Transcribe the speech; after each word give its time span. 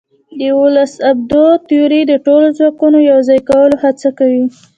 د 0.37 0.39
یوولس 0.51 0.93
ابعادو 1.11 1.45
تیوري 1.67 2.01
د 2.07 2.13
ټولو 2.25 2.47
ځواکونو 2.57 2.99
یوځای 3.11 3.39
کولو 3.49 3.75
هڅه 3.83 4.09
کوي. 4.17 4.43